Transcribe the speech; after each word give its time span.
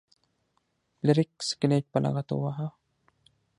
فلیریک 0.97 1.31
سکلیټ 1.49 1.85
په 1.93 1.99
لغته 2.03 2.33
وواهه. 2.35 2.67